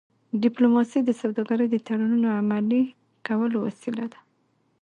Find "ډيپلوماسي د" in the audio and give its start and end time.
0.43-1.09